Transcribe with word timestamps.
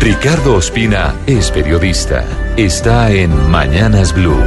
Ricardo 0.00 0.54
Ospina 0.54 1.12
es 1.26 1.50
periodista. 1.50 2.24
Está 2.56 3.10
en 3.10 3.50
Mañanas 3.50 4.14
Blue. 4.14 4.40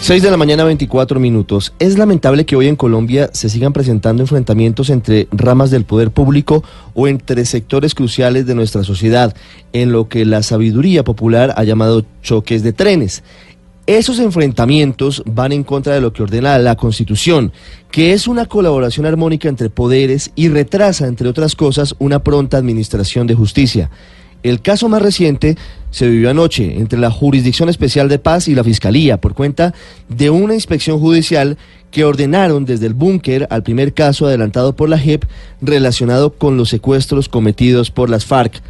6 0.00 0.22
de 0.22 0.30
la 0.30 0.36
mañana, 0.36 0.62
24 0.62 1.18
minutos. 1.18 1.74
Es 1.80 1.98
lamentable 1.98 2.46
que 2.46 2.54
hoy 2.54 2.68
en 2.68 2.76
Colombia 2.76 3.28
se 3.32 3.48
sigan 3.48 3.72
presentando 3.72 4.22
enfrentamientos 4.22 4.88
entre 4.88 5.26
ramas 5.32 5.72
del 5.72 5.84
poder 5.84 6.12
público 6.12 6.62
o 6.94 7.08
entre 7.08 7.44
sectores 7.44 7.96
cruciales 7.96 8.46
de 8.46 8.54
nuestra 8.54 8.84
sociedad, 8.84 9.34
en 9.72 9.90
lo 9.90 10.08
que 10.08 10.24
la 10.24 10.44
sabiduría 10.44 11.02
popular 11.02 11.54
ha 11.56 11.64
llamado 11.64 12.04
choques 12.22 12.62
de 12.62 12.72
trenes. 12.72 13.24
Esos 13.86 14.18
enfrentamientos 14.18 15.22
van 15.26 15.52
en 15.52 15.62
contra 15.62 15.94
de 15.94 16.00
lo 16.00 16.12
que 16.12 16.24
ordena 16.24 16.58
la 16.58 16.74
Constitución, 16.74 17.52
que 17.92 18.12
es 18.12 18.26
una 18.26 18.46
colaboración 18.46 19.06
armónica 19.06 19.48
entre 19.48 19.70
poderes 19.70 20.32
y 20.34 20.48
retrasa, 20.48 21.06
entre 21.06 21.28
otras 21.28 21.54
cosas, 21.54 21.94
una 22.00 22.18
pronta 22.18 22.56
administración 22.56 23.28
de 23.28 23.36
justicia. 23.36 23.90
El 24.42 24.60
caso 24.60 24.88
más 24.88 25.02
reciente 25.02 25.56
se 25.92 26.08
vivió 26.08 26.30
anoche 26.30 26.78
entre 26.78 26.98
la 26.98 27.12
Jurisdicción 27.12 27.68
Especial 27.68 28.08
de 28.08 28.18
Paz 28.18 28.48
y 28.48 28.56
la 28.56 28.64
Fiscalía 28.64 29.20
por 29.20 29.34
cuenta 29.34 29.72
de 30.08 30.30
una 30.30 30.54
inspección 30.54 30.98
judicial 30.98 31.56
que 31.92 32.04
ordenaron 32.04 32.64
desde 32.64 32.86
el 32.86 32.94
búnker 32.94 33.46
al 33.50 33.62
primer 33.62 33.94
caso 33.94 34.26
adelantado 34.26 34.74
por 34.74 34.88
la 34.88 34.98
JEP 34.98 35.24
relacionado 35.62 36.34
con 36.34 36.56
los 36.56 36.70
secuestros 36.70 37.28
cometidos 37.28 37.92
por 37.92 38.10
las 38.10 38.24
FARC. 38.24 38.60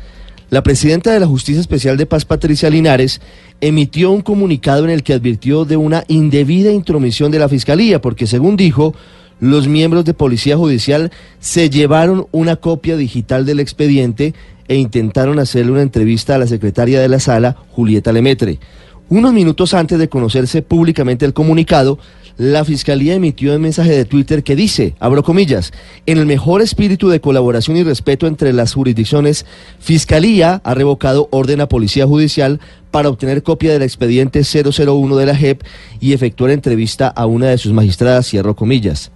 La 0.49 0.63
presidenta 0.63 1.13
de 1.13 1.19
la 1.19 1.27
Justicia 1.27 1.61
Especial 1.61 1.97
de 1.97 2.07
Paz, 2.07 2.25
Patricia 2.25 2.71
Linares, 2.71 3.21
emitió 3.61 4.13
un 4.13 4.21
comunicado 4.21 4.85
en 4.85 4.91
el 4.91 5.03
que 5.03 5.13
advirtió 5.13 5.65
de 5.65 5.77
una 5.77 6.05
indebida 6.07 6.71
intromisión 6.71 7.33
de 7.33 7.41
la 7.41 7.49
Fiscalía, 7.49 8.01
porque 8.01 8.29
según 8.29 8.57
dijo, 8.57 8.95
los 9.41 9.67
miembros 9.67 10.05
de 10.05 10.15
Policía 10.15 10.57
Judicial 10.57 11.11
se 11.41 11.69
llevaron 11.69 12.29
una 12.31 12.55
copia 12.55 12.97
digital 12.97 13.45
del 13.45 13.59
expediente 13.59 14.35
e 14.69 14.77
intentaron 14.77 15.41
hacerle 15.41 15.73
una 15.73 15.83
entrevista 15.83 16.37
a 16.37 16.39
la 16.39 16.47
secretaria 16.47 17.01
de 17.01 17.09
la 17.09 17.19
sala, 17.19 17.57
Julieta 17.73 18.13
Lemetre. 18.13 18.61
Unos 19.09 19.33
minutos 19.33 19.75
antes 19.75 19.99
de 19.99 20.09
conocerse 20.09 20.63
públicamente 20.63 21.25
el 21.25 21.33
comunicado, 21.33 21.99
la 22.39 22.65
Fiscalía 22.65 23.15
emitió 23.15 23.55
un 23.55 23.63
mensaje 23.63 23.93
de 23.93 24.05
Twitter 24.05 24.43
que 24.43 24.57
dice, 24.57 24.95
abro 25.01 25.23
comillas, 25.23 25.73
en 26.05 26.19
el 26.19 26.27
mejor 26.27 26.61
espíritu 26.61 27.09
de 27.09 27.21
colaboración 27.21 27.77
y 27.79 27.83
respeto 27.83 28.27
entre 28.27 28.53
las 28.53 28.75
jurisdicciones, 28.75 29.47
Fiscalía 29.79 30.61
ha 30.63 30.75
revocado 30.75 31.29
orden 31.31 31.63
a 31.63 31.69
Policía 31.69 32.07
Judicial 32.07 32.61
para 32.91 33.09
obtener 33.09 33.43
copia 33.43 33.73
del 33.73 33.83
expediente 33.83 34.43
001 34.43 35.17
de 35.17 35.27
la 35.27 35.35
JEP 35.35 35.63
y 35.99 36.13
efectuar 36.13 36.51
entrevista 36.51 37.09
a 37.09 37.27
una 37.27 37.47
de 37.47 37.59
sus 37.59 37.73
magistradas, 37.73 38.29
cierro 38.29 38.55
comillas. 38.55 39.11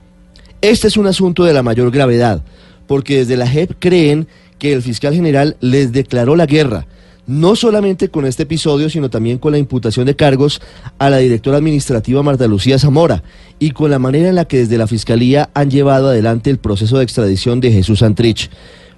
Este 0.62 0.88
es 0.88 0.96
un 0.96 1.06
asunto 1.06 1.44
de 1.44 1.52
la 1.52 1.62
mayor 1.62 1.91
gravedad, 1.91 2.42
porque 2.86 3.18
desde 3.18 3.36
la 3.36 3.46
JEP 3.46 3.72
creen 3.78 4.28
que 4.58 4.72
el 4.72 4.82
fiscal 4.82 5.14
general 5.14 5.56
les 5.60 5.92
declaró 5.92 6.36
la 6.36 6.46
guerra, 6.46 6.86
no 7.31 7.55
solamente 7.55 8.09
con 8.09 8.27
este 8.27 8.42
episodio, 8.42 8.91
sino 8.91 9.09
también 9.09 9.39
con 9.39 9.53
la 9.53 9.59
imputación 9.59 10.06
de 10.06 10.16
cargos 10.16 10.60
a 10.99 11.09
la 11.10 11.19
directora 11.19 11.59
administrativa 11.59 12.25
Marta 12.25 12.49
Lucía 12.49 12.78
Zamora 12.78 13.22
y 13.60 13.71
con 13.71 13.91
la 13.91 14.00
manera 14.00 14.28
en 14.28 14.34
la 14.34 14.47
que 14.47 14.59
desde 14.59 14.77
la 14.77 14.88
Fiscalía 14.88 15.49
han 15.54 15.71
llevado 15.71 16.09
adelante 16.09 16.50
el 16.50 16.59
proceso 16.59 16.99
de 16.99 17.04
extradición 17.04 17.60
de 17.60 17.71
Jesús 17.71 18.00
Santrich. 18.00 18.50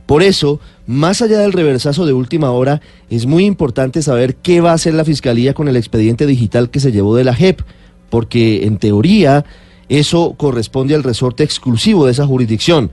Por 0.06 0.22
eso, 0.22 0.60
más 0.86 1.20
allá 1.20 1.40
del 1.40 1.52
reversazo 1.52 2.06
de 2.06 2.14
última 2.14 2.50
hora, 2.52 2.80
es 3.10 3.26
muy 3.26 3.44
importante 3.44 4.00
saber 4.00 4.36
qué 4.36 4.62
va 4.62 4.70
a 4.70 4.74
hacer 4.74 4.94
la 4.94 5.04
Fiscalía 5.04 5.52
con 5.52 5.68
el 5.68 5.76
expediente 5.76 6.26
digital 6.26 6.70
que 6.70 6.80
se 6.80 6.90
llevó 6.90 7.14
de 7.14 7.24
la 7.24 7.34
JEP, 7.34 7.60
porque 8.08 8.64
en 8.64 8.78
teoría 8.78 9.44
eso 9.90 10.34
corresponde 10.38 10.94
al 10.94 11.02
resorte 11.02 11.44
exclusivo 11.44 12.06
de 12.06 12.12
esa 12.12 12.26
jurisdicción. 12.26 12.90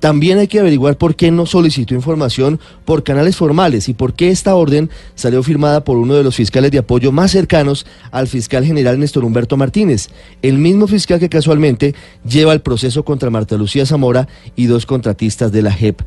También 0.00 0.38
hay 0.38 0.48
que 0.48 0.58
averiguar 0.58 0.96
por 0.96 1.14
qué 1.14 1.30
no 1.30 1.46
solicitó 1.46 1.94
información 1.94 2.58
por 2.84 3.04
canales 3.04 3.36
formales 3.36 3.88
y 3.88 3.94
por 3.94 4.14
qué 4.14 4.30
esta 4.30 4.54
orden 4.54 4.90
salió 5.14 5.42
firmada 5.42 5.84
por 5.84 5.98
uno 5.98 6.14
de 6.14 6.24
los 6.24 6.36
fiscales 6.36 6.70
de 6.70 6.78
apoyo 6.78 7.12
más 7.12 7.30
cercanos 7.30 7.86
al 8.10 8.26
fiscal 8.26 8.64
general 8.64 8.98
Néstor 8.98 9.24
Humberto 9.24 9.58
Martínez, 9.58 10.08
el 10.40 10.56
mismo 10.58 10.86
fiscal 10.86 11.20
que 11.20 11.28
casualmente 11.28 11.94
lleva 12.24 12.54
el 12.54 12.62
proceso 12.62 13.04
contra 13.04 13.30
Marta 13.30 13.56
Lucía 13.56 13.84
Zamora 13.84 14.26
y 14.56 14.66
dos 14.66 14.86
contratistas 14.86 15.52
de 15.52 15.62
la 15.62 15.72
JEP. 15.72 16.00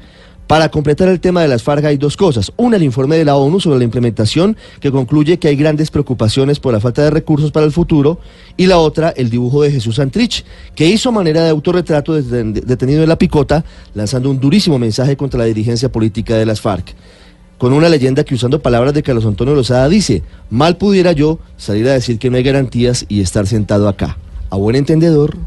Para 0.47 0.69
completar 0.69 1.07
el 1.07 1.19
tema 1.19 1.41
de 1.41 1.47
las 1.47 1.63
FARC 1.63 1.85
hay 1.85 1.97
dos 1.97 2.17
cosas. 2.17 2.51
Una, 2.57 2.75
el 2.75 2.83
informe 2.83 3.15
de 3.15 3.25
la 3.25 3.35
ONU 3.35 3.59
sobre 3.59 3.77
la 3.77 3.85
implementación, 3.85 4.57
que 4.81 4.91
concluye 4.91 5.39
que 5.39 5.47
hay 5.47 5.55
grandes 5.55 5.89
preocupaciones 5.89 6.59
por 6.59 6.73
la 6.73 6.81
falta 6.81 7.01
de 7.01 7.09
recursos 7.09 7.51
para 7.51 7.65
el 7.65 7.71
futuro. 7.71 8.19
Y 8.57 8.65
la 8.65 8.77
otra, 8.77 9.09
el 9.15 9.29
dibujo 9.29 9.61
de 9.61 9.71
Jesús 9.71 9.95
Santrich, 9.95 10.43
que 10.75 10.87
hizo 10.87 11.11
manera 11.11 11.43
de 11.43 11.49
autorretrato 11.49 12.13
detenido 12.13 13.03
en 13.03 13.09
la 13.09 13.17
picota, 13.17 13.63
lanzando 13.93 14.29
un 14.29 14.39
durísimo 14.39 14.77
mensaje 14.77 15.15
contra 15.15 15.39
la 15.39 15.45
dirigencia 15.45 15.91
política 15.91 16.35
de 16.35 16.45
las 16.45 16.59
FARC. 16.59 16.93
Con 17.57 17.71
una 17.71 17.87
leyenda 17.87 18.25
que 18.25 18.35
usando 18.35 18.61
palabras 18.61 18.93
de 18.93 19.03
Carlos 19.03 19.25
Antonio 19.25 19.55
Lozada 19.55 19.87
dice, 19.87 20.23
mal 20.49 20.75
pudiera 20.75 21.13
yo 21.13 21.39
salir 21.55 21.87
a 21.87 21.93
decir 21.93 22.19
que 22.19 22.29
no 22.29 22.35
hay 22.35 22.43
garantías 22.43 23.05
y 23.07 23.21
estar 23.21 23.47
sentado 23.47 23.87
acá. 23.87 24.17
A 24.49 24.57
buen 24.57 24.75
entendedor, 24.75 25.37